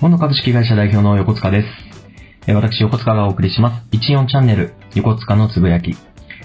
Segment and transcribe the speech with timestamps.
[0.00, 1.62] 本野株式会社代表の横塚で
[2.46, 2.54] す。
[2.54, 3.86] 私、横塚がお送りします。
[3.98, 5.94] 14チャンネル、横塚のつぶやき。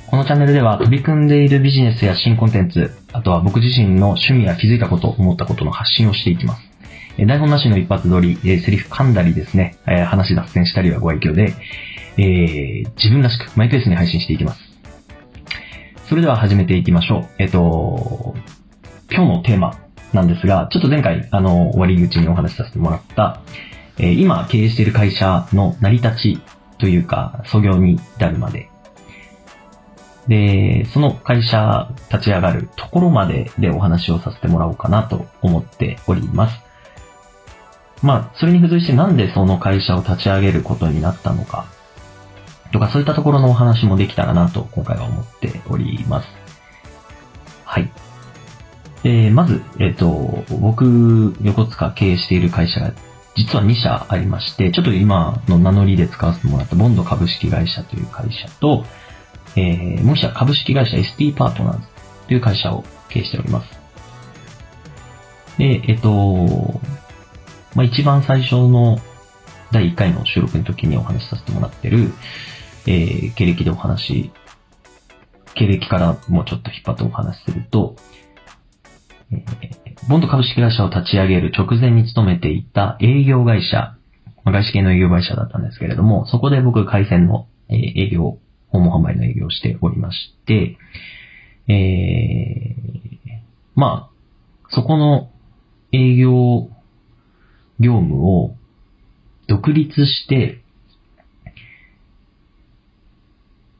[0.07, 6.61] このチャンネルでは取り組んでいるビジネスや新コンテンツ、あとは僕自身の趣味や気づいたこと、思ったことの発信をしていきます。
[7.17, 11.53] 台本なしの一発撮り、えセリフ噛んだりですね、え話脱線したりはご愛嬌で、
[12.17, 14.59] えー自分らしくマイペースに配信していきます。
[16.09, 17.27] それでは始めていきましょう。
[17.39, 18.35] えっ、と、
[19.09, 19.84] 今日のテーマ
[20.15, 23.41] なんですが、ちょっと前回、あの、終わり口にお話しさせてもらった、
[23.97, 26.39] えー今経営している会社の成り立ち
[26.79, 28.69] というか、創業に至るまで。
[30.27, 36.61] で、その会社立ち上がるところまででお話をさせてもらおうかなと思っております。
[38.01, 41.65] まあ、それに付随してなんでその会社を立ち上げることになったのか、
[42.71, 46.27] とかそういったところのお話もできたらなと今回は思っております。
[47.63, 47.89] はい。
[49.05, 52.91] で、まず、えっ、と、僕、横塚経営している会社が
[53.35, 58.83] 実は2社ありまして、ちょっと今の名乗りで使わせてもらったボンド株式会社という会社と、
[59.55, 61.87] えー、もう一社株式会社 ST パートナーズ
[62.29, 63.79] という会社を経営しております。
[65.59, 66.81] で、えっ、と、
[67.75, 68.97] まあ、一番最初の
[69.71, 72.11] 第1回の収録の時にお話しさせてもらってる、
[72.87, 74.31] えー、経歴でお話、
[75.53, 77.95] 経歴からもうちょっと引っ張ってお話しすると、
[80.07, 83.95] ボンド株式会社を立ち上げる直前に勤めていた営業会社、
[84.45, 88.37] 外資系の営業会社だったんですけれども、そこで僕、回線の営業、
[88.69, 90.77] 訪問販売の営業をしておりまして、
[91.67, 93.39] えー、
[93.75, 95.31] まあ、そこの
[95.91, 96.69] 営業
[97.79, 98.55] 業務を
[99.47, 100.61] 独立して、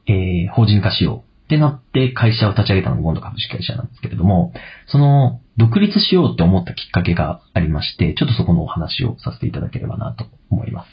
[0.08, 1.35] えー法人化しよう。
[1.46, 4.52] ってなって会社を立ち上げたのがボンド株式会社なんですけれども、
[4.88, 10.88] その独立しようって思ったきっかけがありまして、ちょっとそこのお話をさせていただければなと思います。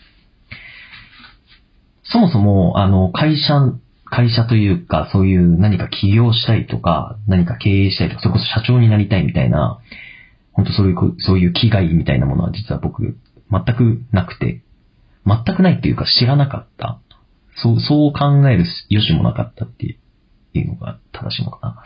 [2.03, 3.74] そもそも、あの、会社、
[4.06, 9.80] 会社というか、そういう何か起業したいとか、何か経営したいとか、それこそ社長になりたいみたいな、
[10.52, 13.18] 本当そういう、そういう気概みたいなものは実は僕、
[13.50, 14.62] 全くなくて、
[15.25, 17.00] 全くないっていうか知らなかった。
[17.56, 19.97] そう、そう考える余地もなかったっていう
[20.53, 21.84] っていうのが正しいのかな。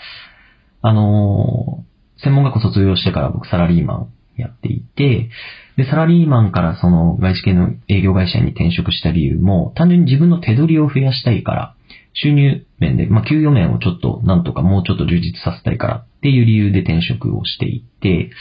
[0.82, 5.30] あのー専門学校卒業してから僕サラリーマンやっていて、
[5.78, 11.76] で、サラリーマンからその外資系の営業会社に転職した理由も、単純に自分の手取りを増やしたいから、
[12.14, 18.32] 収入面で、まあ、給与面をちょっとなんとかもうちょっと充実させたいからっていう理由で転職をしていて、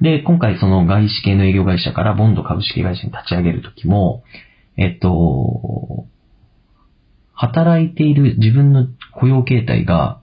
[0.00, 4.22] で、今回その外資系の営業会社からボンド株式会社に立ち上げるときも、
[4.78, 6.06] えっと、
[7.36, 10.20] 働いている自分の雇用形態が、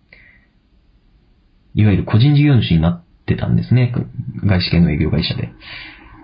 [1.75, 3.93] いわゆる個人事業主になってたんですね。
[4.43, 5.53] 外資系の営業会社で。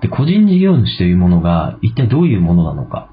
[0.02, 3.10] で、個人事業主というものが一体どういうものなのか。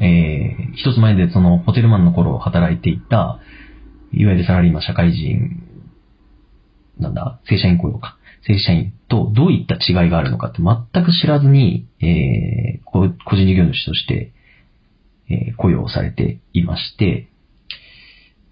[0.00, 3.40] えー、一つ前でそのホテルマンの頃働いていた、
[4.12, 5.62] いわゆるサラリーマン社会人、
[6.98, 8.16] なんだ、正社員雇用か。
[8.46, 14.32] 正社員とどういった違いがあるのかって全く知らずに、えー、個人事業主として、
[15.28, 17.28] え雇用されていまして、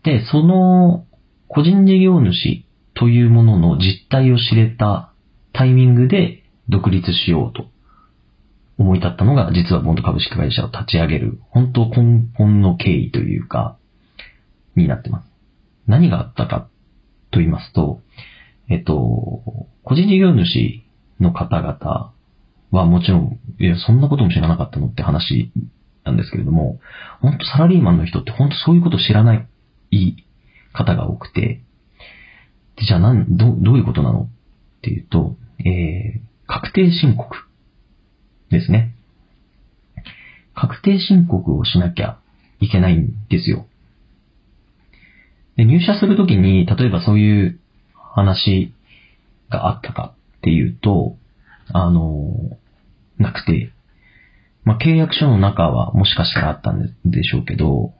[0.04, 1.06] で、その
[1.48, 2.64] 個人事業主
[2.94, 5.12] というものの実態を知れた
[5.52, 7.66] タイミングで独立しようと
[8.78, 13.76] 思い立ったのが実はボンド株式会社を立ち上げる本当根本の経緯というか、
[14.76, 15.26] になってます。
[15.86, 16.68] 何があったか
[17.30, 18.00] と言いますと、
[18.68, 18.94] えっと、
[19.82, 20.82] 個人事業主
[21.18, 22.12] の方々
[22.70, 25.52] はもちろん、いや、そんなことも知らなかったのって話
[26.04, 26.80] なんですけれども、
[27.20, 29.46] 本当サラリーマンの人って本当そういうこと知らない
[30.72, 31.60] 方が多くて、
[32.86, 37.36] じゃあなん、ど、どういうことなのっていうと、えー、確定申告
[38.50, 38.94] ですね。
[40.54, 42.18] 確定申告をしなきゃ
[42.60, 43.66] いけないんですよ。
[45.56, 47.60] で入社するときに、例えばそういう
[47.94, 48.72] 話
[49.50, 51.16] があったかっていうと、
[51.72, 52.56] あの、
[53.18, 53.72] なくて、
[54.64, 57.92] まあ、契約書の中はもしかしたらあったんでしょうけど、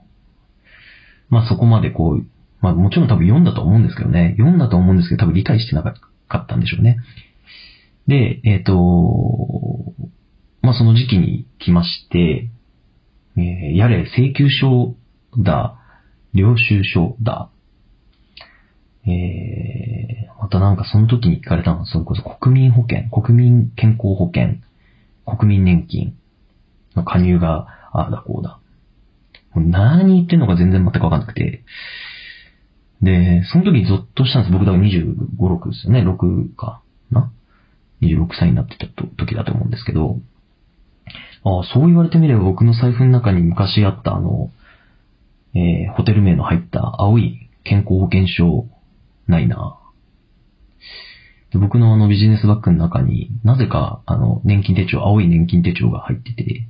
[1.29, 2.27] まあ、そこまでこう、
[2.61, 5.95] まあ、もちろん多分読んだと思うんですけどね、読んだと思うんですけど多分理解してなか
[6.39, 6.99] ったんでしょうね。
[8.07, 9.95] で、えっ、と、
[10.63, 12.51] まあ、その時期に来まして、
[13.37, 14.97] えーやれ請求書
[15.39, 15.79] だ、
[16.35, 17.51] 領収書だ、
[19.07, 24.57] えー、またなんかその時に聞かれたのは、それこそ国民保険、国民健康保険、
[25.25, 26.17] 国民年金。
[26.95, 28.59] 加入が、ああだこうだ。
[29.57, 31.65] う何言ってんのか全然全くわかんなくて。
[33.03, 34.53] で、その時ゾッとしたんです。
[34.53, 36.03] 僕だから25、6ですよね。
[36.03, 37.33] 6かな。
[38.03, 40.19] 26歳になってた時だと思うんですけど、
[41.43, 44.51] ああ、そう言われてみれば僕の財布の中に昔あったあの、
[45.55, 48.67] えー、ホテル名の入った青い健康保険証
[49.27, 49.80] ないな。
[51.53, 56.67] で僕のあのビジネスバッグの中になぜかあの年金手帳、青い年金手帳が入ってて、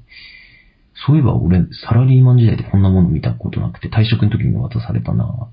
[1.06, 5.48] そういえば俺サラリーマン時代でこんなもの見たことなくて退職の時に渡されたな。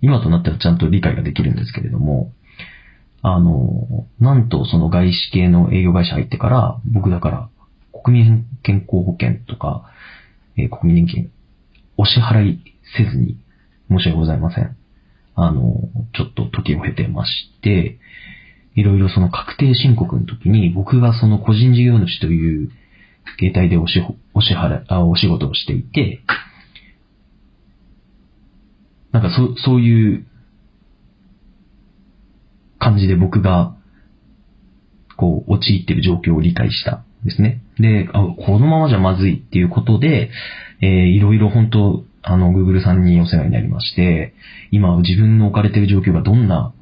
[0.00, 2.32] 今となったらちゃんと理解ができるんですけれども、
[3.22, 7.48] あの、なんとその外資系の営業会社入ってから、僕だから
[8.04, 9.90] 国民健康保険とか、
[10.58, 11.30] えー、国民年金、
[11.96, 12.62] お支払い
[12.98, 13.38] せずに
[13.88, 14.76] 申し訳ございません。
[15.34, 17.98] あの、ちょっと時を経てまして、
[18.74, 22.70] いろいろその確定申告の時に僕がその個人事業主という
[23.38, 24.02] 携帯でおし、
[24.34, 26.20] お支払、あ、お仕事をしていて、
[29.12, 30.26] なんかそ、そういう
[32.78, 33.76] 感じで僕が、
[35.16, 37.60] こう、陥ってる状況を理解したんですね。
[37.78, 40.30] で、このままじゃまずいっていうことで、
[40.80, 44.34] えー、いろいろ本当、あの、Google さんにお世話になりまして、
[44.70, 46.72] 今自分の置かれている状況がどんな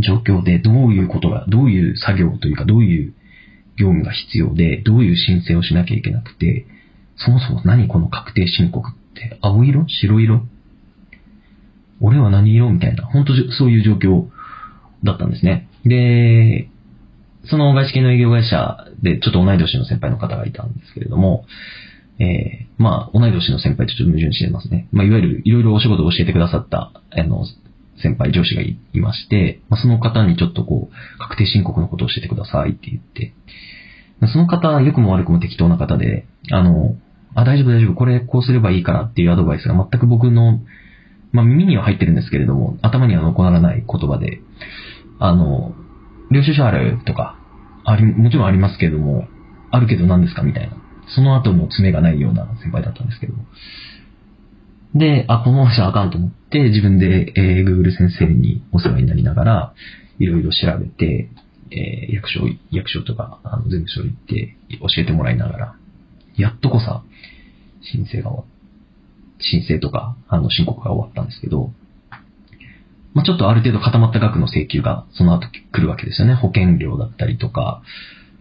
[0.00, 3.14] 状況で、どういうことが、どういう作業というか、どういう
[3.76, 6.66] 業務が必要で、どういう申請をしなきゃいけなくて、
[7.16, 9.84] そもそも何この確定申告って、青色？
[9.86, 10.46] 白色？
[12.00, 12.72] 俺は何色？
[12.72, 14.28] みたいな、本当そういう状況
[15.04, 15.68] だったんですね。
[15.84, 16.68] で、
[17.44, 21.44] その外資系の営業会社でちょっと同い年の先輩の方がいたんですけれども、
[22.18, 24.88] えー、まあ、同い年の先輩とちょっと矛盾してますね。
[24.92, 27.44] まあ、いわゆるいろいろお仕事を教えてくださった、あの、
[28.02, 33.34] 先輩上司がいまして、まあ、その方にちょっとこう、確定申告のことを教えてくださいって言って、
[34.32, 36.96] その方、良くも悪くも適当な方で、あの、
[37.34, 40.60] あ、大丈夫大丈夫、これこうすればいいからっていうアドバイスが全く僕の、
[41.32, 44.40] まあ、耳には入ってるんですけれども、頭には残らない言葉で、
[45.18, 45.74] あの、
[46.30, 47.38] 領収書あるとか、
[47.84, 49.26] あり、もちろんありますけれども、
[49.70, 50.76] あるけど何ですかみたいな。
[51.08, 53.34] その後の詰めがないような先輩だったんですけど。
[54.94, 59.74] で、あ、このままじゃあかんと思って、自分で、えー、Google 先生にお世話になりながら、
[60.18, 61.28] いろいろ調べて、
[61.70, 65.76] えー、役所、役所とか、あの、全部所行って教えてもらいながら、
[66.36, 67.02] やっとこさ、
[67.82, 68.44] 申請が終わ
[69.40, 71.72] 申請とか、あの、申告が終わったんですけど、
[73.14, 76.34] まあ、ちょっとある程度固まった額の請求がその後来るわけですよね。
[76.34, 77.82] 保険料だったりとか、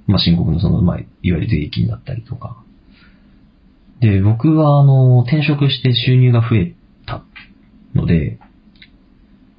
[0.07, 2.57] まあ、申告のその、まあ、いわゆる税金だったりとか。
[3.99, 7.23] で、僕はあの、転職して収入が増えた
[7.95, 8.39] ので、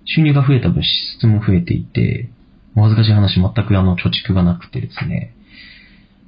[0.05, 0.89] 収入が増えた分支
[1.21, 2.29] 出も増えていて、
[2.77, 5.35] お恥ずかしい話全くあの、貯蓄がなくてですね、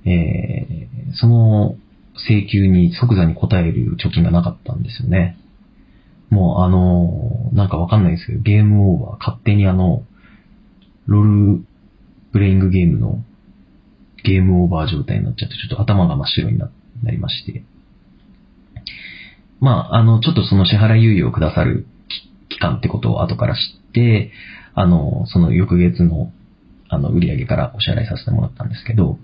[0.07, 1.77] えー、その
[2.15, 5.37] 請求に即座に応える貯金がなかったんですよね。
[6.31, 10.05] もうあの、なんかわかんないですけど、ゲームオーバー、勝手にあの、
[11.07, 11.65] ロール
[12.33, 13.23] プレイングゲームの
[14.27, 16.71] ゲームオーバー状態になっちゃって、ちょっと頭が真っ白にな
[17.05, 17.63] りまして。
[19.61, 21.87] まあ、あの、ちょっとその支払い猶予をくださる
[22.49, 24.33] 期間ってことを後から知って、
[24.75, 26.33] あの、その翌月の、
[26.89, 29.19] あの、売り上げからお支払いさせてもらったんですけど、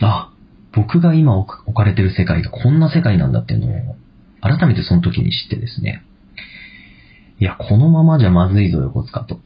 [0.00, 0.32] あ、
[0.72, 3.96] 僕が今置かれてる世界がこんな世界なんだっていうのを
[4.40, 6.04] 改めてその時に知ってですね、
[7.38, 9.40] いや、このままじゃまずいぞ、横塚と。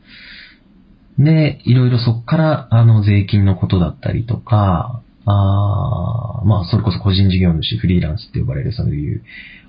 [1.19, 9.23] で、いろいろそっから、あの、税金のことだったりとか、あまあ、それこそ個人事業主、フリーランスって呼ばれるそういう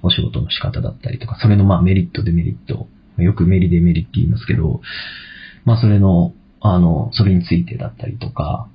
[0.04, 2.88] お仕事の仕方だったりとか、それのまあメリット、デメリット、
[3.22, 4.82] よくメリデメリって言いますけど、
[5.64, 8.68] まあそれの、あの、それについてだったりとか、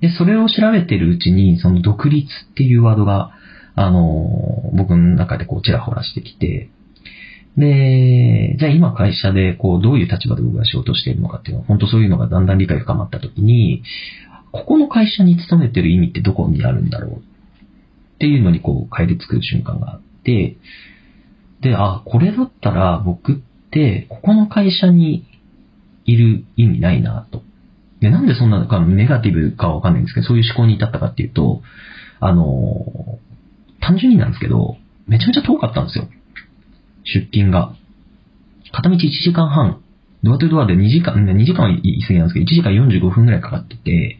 [0.00, 3.32] で、それを調べてるうちに、その独立っていうワードが、
[3.74, 6.70] あの、僕の中でこう、ちらほらしてきて、
[7.56, 13.82] で、じゃあ今会社でこう、どういう立場で僕が仕事しているのかっていうのは、本当そういうのがだんだん理解深まった時に、
[14.52, 17.22] ここの会社に勤めてる意味ってどこにあるんだろうっ
[18.18, 20.56] ていうのにこう、帰りつく瞬間があって、
[21.60, 23.36] で、あ、これだったら僕っ
[23.70, 25.26] て、ここの会社に
[26.04, 27.42] いる意味ないなと。
[28.00, 31.62] で、なんでそんなかネガティブかわかんないんですけど、そういう思考に至ったかっていうと、
[32.18, 33.18] あの、
[33.80, 34.76] 単純になんですけど、
[35.06, 36.08] めちゃめちゃ遠かったんですよ。
[37.04, 37.74] 出勤が。
[38.72, 39.82] 片道1時間半、
[40.22, 44.18] ドアトゥドアで2時間、2時間は言い過ぎなんですけど、1時間45分くらいかかってて、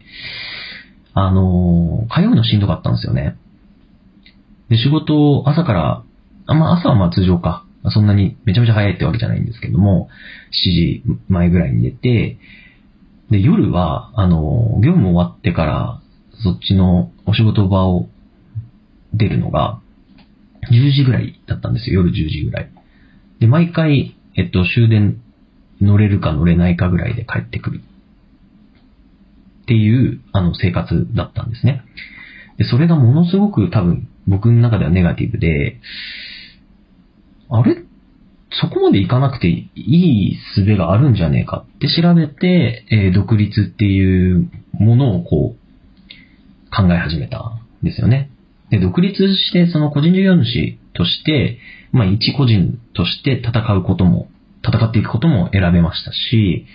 [1.13, 3.35] あのー、通うのしんどかったんですよね。
[4.69, 6.03] で、仕事、朝から、
[6.47, 7.65] あ、まあ朝はまあ通常か。
[7.89, 10.09] そんなにめちゃめちゃ早いってわけじゃないんですけども、
[10.51, 12.37] 7時前ぐらいに出て、
[13.31, 16.01] で、夜は、あの、業務終わってから、
[16.43, 18.07] そっちのお仕事場を
[19.13, 19.80] 出るのが、
[20.69, 22.01] 10時ぐらいだったんですよ。
[22.01, 22.71] 夜10時ぐらい。
[23.39, 25.21] で、毎回、えっと、終電
[25.81, 27.81] 乗れるか乗れないかぐらいで帰ってくる。
[29.63, 31.83] っていう、あの、生活だったんですね。
[32.57, 35.79] で、それがものすごく多分、僕の中ではネガティブで、
[37.49, 37.83] あれ？
[38.53, 47.39] そこまでいかなくていい術があるんじゃねえかって調べて、えー独立っていうものをこう、考え始めた
[47.81, 48.30] んですよね。
[48.71, 51.59] で、独立して、その個人事業主として、
[51.91, 54.29] まあ一個人として戦うことも、
[54.65, 56.65] 戦っていくことも選べましたし、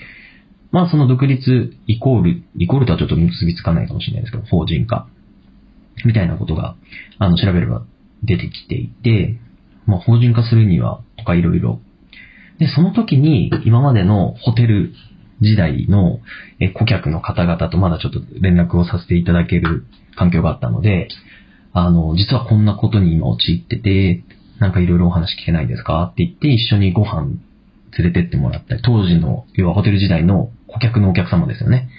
[0.70, 5.08] まあその独立イコール、イコールとはちょっと結びつかないかもしれないですけど、法人化
[6.04, 6.76] みたいなことが、
[7.18, 7.84] あの、調べれば
[8.22, 9.38] 出てきていて、
[9.86, 11.80] まあ法人化するには、とかいろいろ。
[12.58, 14.92] で、その時に今までのホテル
[15.40, 16.20] 時代の
[16.60, 19.84] え顧客の方々とまだちょっと連絡をさせていただける
[20.16, 21.08] 環境があったので、
[21.78, 24.22] あの、実はこんなことに今陥ってて、
[24.58, 27.36] なんかいろいろお話聞けないですかって言って一緒にご飯
[27.98, 31.90] 連れてってもらったり、当時の、要はホテル時代の顧客のお客様ですよね。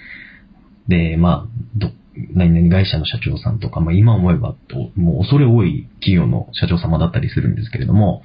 [0.88, 1.92] で、まあ、ど、
[2.34, 8.24] 何々会社の社長さんとか、まあ今思えばと、もう恐れ多い企業の社長様だったりするんですけれども、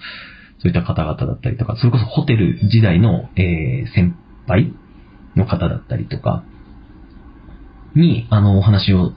[0.57, 4.15] そういった方々だったりとか、それこそホテル時代の、えー先
[4.47, 4.73] 輩
[5.35, 6.43] の方だったりとか、
[7.95, 9.13] に、あの、お話を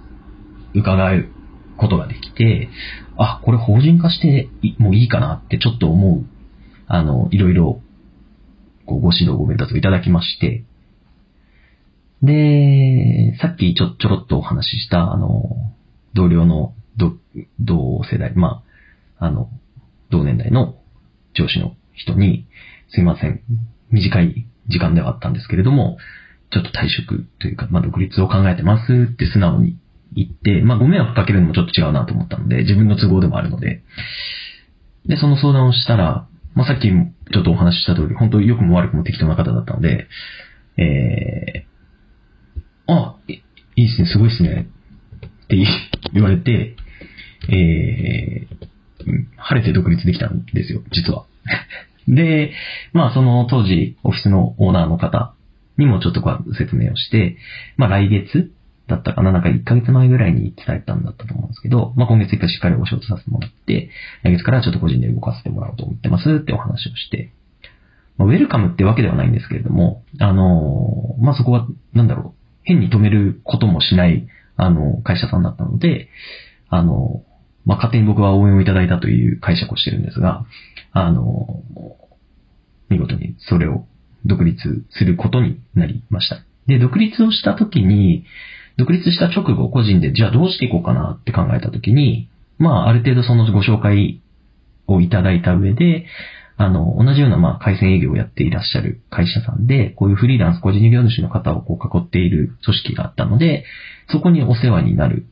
[0.74, 1.30] 伺う
[1.76, 2.68] ことができて、
[3.16, 6.24] あ、これ法人化してもういいかなってちょっと思う、
[6.86, 7.80] あの、いろいろ、
[8.86, 10.64] ご指導ご鞭達をいただきまして、
[12.22, 15.42] で、さっきちょ、ちょろっとお話しした、あの、
[16.14, 17.12] 同僚の、同、
[17.60, 18.62] 同世代、ま
[19.18, 19.50] あ、あの、
[20.10, 20.76] 同年代の
[21.34, 22.46] 上司の人に、
[22.88, 23.42] すいません、
[23.90, 25.98] 短い時間ではあったんですけれども、
[26.50, 29.76] ちょっと退職というか、まあ、独立を考えてますって素直に
[30.16, 33.82] 言って、まあ、ご迷惑かけるのもちょっと違うなと思ったので、自分の都合でもあるので、
[35.06, 40.08] で、その相談をしたら、まあ、さっきちょっとお話しした通り、本当に良くも悪くも適当な方だったので、
[40.78, 43.32] えー、あ、い
[43.76, 44.68] いいですね、すごいですね、
[45.44, 45.56] って
[46.14, 46.76] 言われて、
[47.48, 48.66] えー、
[49.36, 51.26] 晴れて独立できたんですよ、実は。
[52.08, 52.52] で、
[52.92, 55.34] まあその当時オフィスのオーナーの方
[55.76, 57.36] にもちょっとこう説明をして、
[57.76, 58.50] まあ来月
[58.88, 63.90] だったかな、なんか1ヶ月前ぐらいに伝えたんだったと思うんですけど、まあ今月いっぱいしっかりお仕事させてもらって、
[64.22, 67.32] 来月からちょっと個人で動かせてもらおうと思ってますってお話をして、
[68.16, 76.08] まあ、ウェルカムってわけではないんですけれども、あのーまあそこは、なんだろう、変に止めることもしない、あの、会社さんだったので、
[76.68, 77.24] あの、
[77.64, 80.46] まあ勝手に僕は応援をいただいたという解釈をしてるんですが、
[80.92, 81.62] あの、
[82.88, 83.86] 見事にそれを
[84.24, 86.38] 独立することになりました。
[86.66, 88.24] で、独立をした時に、
[88.76, 92.28] 独立した直後個人でじゃあどうしていこうかなって考えた時に、
[92.58, 94.20] まあある程度そのご紹介
[94.86, 96.06] をいただいた上で、
[96.58, 103.64] あの、同じようなまあ回線営業をやっていらっしゃる会社さんで、こういうフリーランス個人事業主の方をこう囲っている組織があったので、
[104.08, 105.26] そこにお世話になる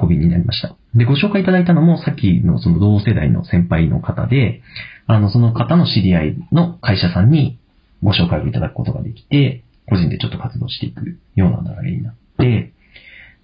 [0.00, 0.74] 運びになりました。
[0.94, 4.62] で、ご紹介いただいたのも、さっきのその同世代の先輩の方で、
[5.06, 7.58] あの、その方の知り合いの会社さんに
[8.02, 12.21] ご紹介をいただくことができて、個人でちょっと活動していくような流れになって、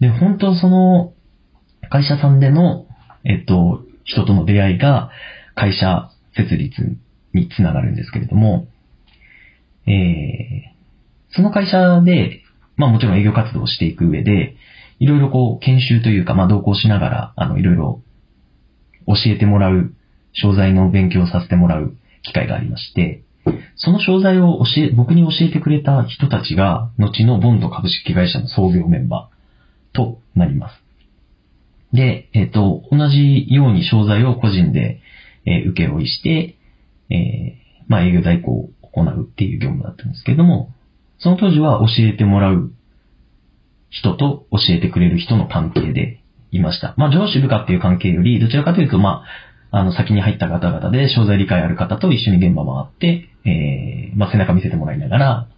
[0.00, 1.12] で、本当その
[1.90, 2.86] 会社さんでの、
[3.24, 5.10] えっと、人との出会いが
[5.54, 6.96] 会社設立
[7.34, 8.68] につながるんですけれども、
[9.86, 12.42] えー、その会社で、
[12.76, 14.54] まあもちろん営業活動をしていく上で、
[15.00, 18.02] いろいろこう研修というか、まあ同行しながら、あの、いろいろ
[19.06, 19.92] 教えてもらう、
[20.32, 23.22] 商材の勉強をさせてもらう機会がありまして、
[23.76, 29.37] その商材を教え、僕に教えてくれた人たちが、後のボンド株式会社の創業メンバー
[29.92, 30.82] となります。
[31.92, 35.00] で、えっ、と、同じように商材を個人で、
[35.46, 36.56] えー請け負いして、
[37.10, 40.74] えーまあ営業代行を行うっていう業務だったんですけれども、
[41.18, 42.70] その当時は教えてもらう
[43.90, 46.20] 人と教えてくれる人の関係で
[46.52, 46.94] いました。
[46.96, 49.24] まあ上司部下っていう関係より、どちらかというと、ま
[49.70, 55.48] あ、あの、先に入った方々で、商材理解ある方と一緒に現場回って、えー、まあ背中見せてもらいながら、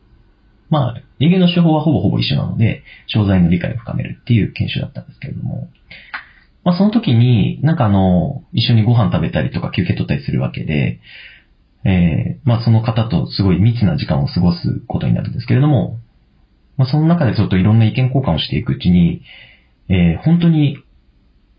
[0.70, 5.68] まあ、営業の手法はほぼほぼ一緒なので、商材の理解を深めるっていう研修だったんですけれども、
[6.64, 11.00] まあその時に、なんかあの、一緒にご飯食べたりとか休憩取ったりするわけで、
[11.84, 15.98] えー、まあその方とすごい密な時間を過ごすことになるんですけれども、
[16.76, 19.22] まあその中でちょっといろんな意見交換をしていくうちに、
[19.88, 20.78] えー、本当に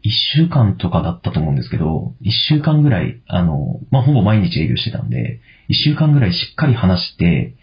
[0.04, 7.56] 一週間とかだったと思うんですけど、一週間ぐらい、あの、まあほぼ毎日営業してたんで、一週間ぐらいしっかり話して、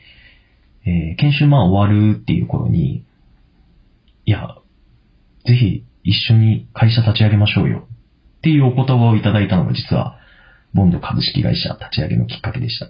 [0.88, 3.04] えー研修まあ終わるっていう頃に、
[4.24, 4.56] いや、
[5.46, 7.88] ぜひ一緒に会社立ち上げましょうよ
[8.38, 10.18] っていうお言葉をいただいたのが実は、
[10.74, 12.86] ボンド株式会社立ち上げのきっかけでした。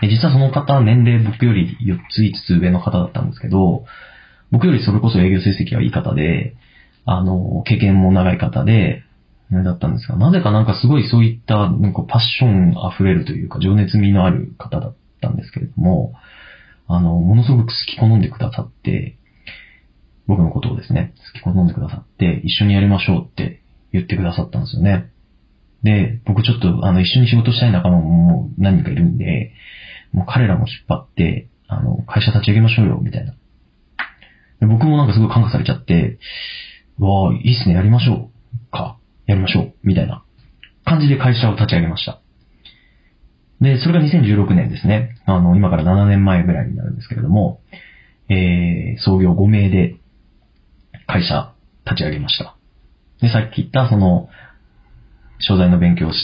[0.00, 3.84] で実はその方、年齢僕より4つ5つ上の方だったんですけど、
[4.50, 6.56] 僕よりそれこそ営業成績がいい方で、
[7.04, 9.02] あの、経験も長い方で、
[9.50, 16.12] だったんですが、なぜかなんかすごいそういった、なんかパッション溢れるというか、情熱味のある方だったんですけれども、
[16.88, 19.18] あの、ものすごく好き好んでくださって、
[20.26, 25.10] 僕のことをですね、好き好んでくださって、一緒にやりましょうって言ってくださったんですよね。
[25.82, 29.52] で、僕ちょっと、あの、一緒に仕事したい仲間ももう何人かいるんで、
[30.12, 33.34] もう彼らも引っ張って、あの、会社立ち上げましょうよ、みたいな。
[34.60, 36.18] で僕もなんかすごい感化されちゃって、
[36.98, 38.70] わあ、いいっすね、やりましょう。
[38.72, 38.98] か。
[39.26, 39.74] やりましょう。
[39.82, 40.24] みたいな
[40.84, 42.20] 感じで会社を立ち上げました。
[43.60, 45.16] で、それが2016年ですね。
[45.26, 47.60] あの、今から7年前ぐらいになるんですけれども、
[48.28, 49.96] えー、創業5名で
[51.06, 52.56] 会社立ち上げました。
[53.20, 54.28] で、さっき言ったその、
[55.40, 56.16] 商材の勉強し、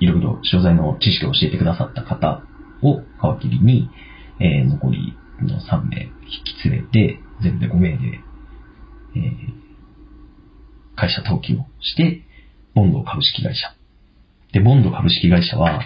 [0.00, 2.42] いろいろ商材の知識を教えてくださった方
[2.82, 3.00] を
[3.38, 3.90] 皮切りに、
[4.40, 6.12] えー、残りの3名引
[6.62, 8.20] き連れて、全部で5名で、
[9.16, 12.22] えー、会社登記をして、
[12.74, 13.74] ボンド株式会社。
[14.52, 15.80] で、ボンド株式会社は、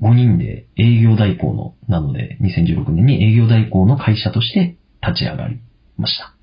[0.00, 5.60] 5人で営業代行の、なので、2016年に営業代行の会社として立ち上がり
[5.96, 6.34] ました。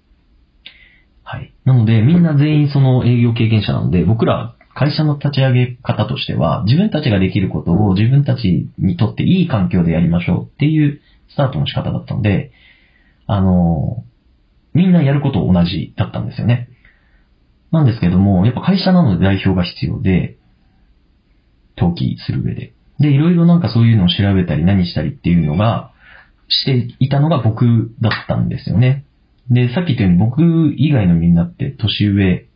[1.24, 1.54] はい。
[1.64, 12.52] なので、みんな全員その営業経験者なので、僕ら会社の立ち上げ方としては、自分たちができることを自分たちにとっていい環境でやりましょうっていうスタートの仕方だったので、
[13.26, 14.04] あの、
[14.74, 16.70] みんなやること同じだったんですよね。
[17.72, 20.38] なんですけども、やっぱ会社なので代表が必要で、
[21.78, 22.75] 登記する上で。
[23.00, 25.92] で、いろいろなんかそういうのを調べたり何したりっていうのが、
[26.48, 29.04] していたのが僕だったんですよね。
[29.50, 30.42] で、さっき言ったように僕
[30.78, 32.48] 以外のみんなって年上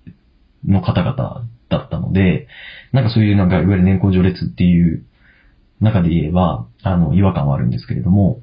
[0.65, 2.47] の方々だったので、
[2.91, 5.03] なんかそういうなんかいわゆる年功序列っていう
[5.81, 8.41] 中で言えば、あの、違和感はあるんですけれども、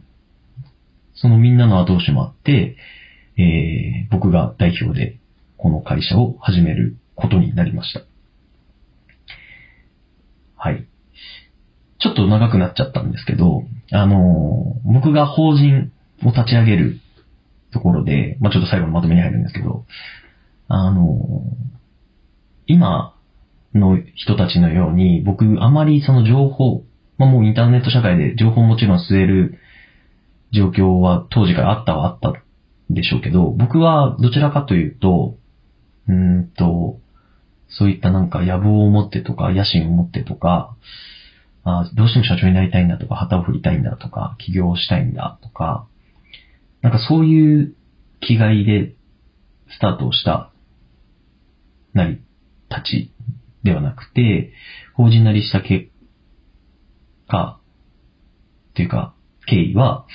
[1.14, 2.76] そのみんなの後押しもあって、
[3.38, 5.18] えー、僕が代表で
[5.56, 8.02] この会社を始めることになりました。
[10.56, 10.86] はい。
[11.98, 17.00] ちょっと長くなっちゃったんですけど、あの、僕が法人を立ち上げる
[17.72, 19.84] ところで、まあ、ちょっと最後のまとめに入るんですけど、
[20.68, 21.42] あの、
[22.66, 23.14] 今
[23.74, 26.84] の人たちのように、僕あまりその情報、
[27.18, 29.58] まあ、もうインターネット社会で情報もちろん吸える
[30.52, 32.34] 状況は当時からあったはあった
[32.90, 35.36] でしょうけど、僕はどちらかというと、
[36.08, 36.98] うんと、
[37.68, 40.76] そういったなんか野望を持ってとか、野心を持ってとか、
[41.68, 45.88] あどうしても社長になりたいんだとか、旗を振りたいんだとか、起業したいんだとか、
[46.80, 47.74] なんかそういう
[48.20, 48.94] 気概で
[49.70, 50.52] スタートをした
[51.92, 52.20] なり
[52.68, 53.12] たち
[53.64, 54.52] ではなくて、
[54.94, 55.90] 法人なりした結
[57.28, 57.60] 果、
[58.70, 60.06] っていうか、経緯は、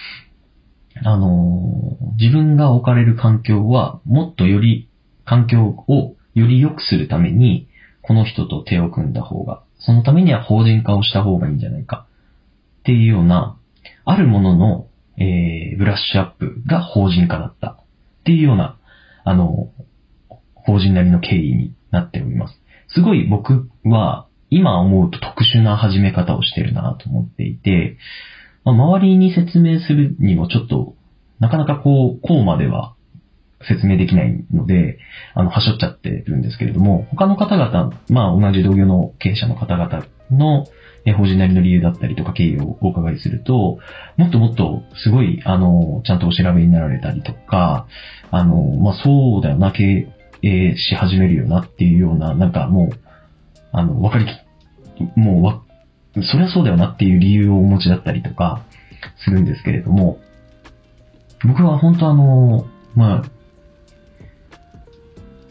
[1.04, 4.90] あのー、自分が置かれる環境は、もっとより、
[5.26, 7.68] 環境をより良くするために、
[8.02, 12.08] この人と手を組んだ方が、そのためには法人化をした方がいいんじゃないか。
[12.80, 13.58] っていうような、
[14.06, 14.88] あるものの、
[15.18, 17.78] えー、ブラッシュアップが法人化だった。
[18.22, 18.80] っていうような、
[19.24, 19.72] あの、
[20.56, 22.60] 法人なりの経緯になっております。
[22.94, 27.98] すごい僕は、今思うと特殊な始め方をしてるなと思っていて、
[28.66, 30.96] まあ、周りに説明するにもちょっと、
[31.40, 32.96] なかなかこう、こうまでは
[33.68, 34.98] 説明できないので、
[35.34, 40.66] あの、はしょっちゃってるんですけれども、他の方々、まあ同じ同業の経営者の方々の
[41.06, 43.80] え法人なりの理由だったりとか経緯をお伺いすると、
[44.18, 47.88] もっともっとすごい、あの、ちゃんとお調べになられたりとか、
[48.30, 50.08] あの、まあそうだよな、経
[50.44, 52.90] 営し始めるよなっていうような、なんかもう、
[53.72, 55.62] あの、わかりき、もうわ、
[56.14, 58.64] そりゃそうだよなっていう理由をお持ちだったりとか
[59.24, 60.20] するんですけれども、
[61.44, 63.24] 僕は本当あの、まあ、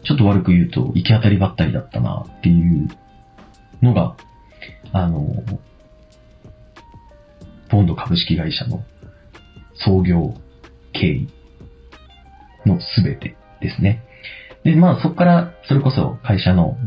[0.03, 2.87] ちょっと悪く言うと、行き当たりばったりだったなっていう
[3.81, 4.15] のが、
[4.93, 5.43] あの、
[7.69, 8.83] ボンド株式会社の
[9.85, 10.33] 創業
[10.93, 11.29] 経緯
[12.65, 14.03] のすべてですね。
[14.63, 16.77] で、まあそこからそれこそ会社の、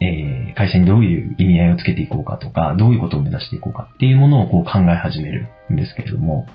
[0.00, 6.46] えー、会社にどういう意味合いをつけていこうかとか、どういうことを目指していこうかっていうものをこう考え始めるんですけれども、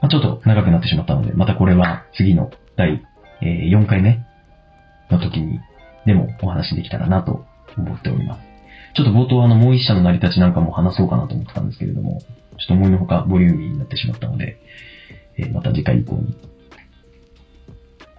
[0.00, 3.02] まあ、ちょっと長くなってしまったので、またこれは次の第、
[3.40, 4.24] えー、4回目
[5.12, 5.60] の時に
[6.06, 7.44] でもお話できたらなと
[7.76, 8.40] 思っております。
[8.94, 12.20] ちょっと冒頭あのもう一社の成り立ちなんかも話そうかなと思ってたんですけれども、
[12.58, 14.58] ちょっと思いのほかボリューミーになってしまったので、
[15.38, 16.36] えー、また次回以降に、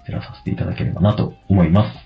[0.06, 1.98] ずらさせていただければなと思います。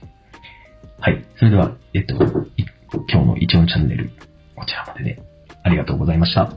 [1.00, 1.26] はい。
[1.38, 4.12] それでは、えっと、今日のイチョンチャンネル、
[4.56, 5.22] こちらまでで、
[5.64, 6.52] ありがとうございました。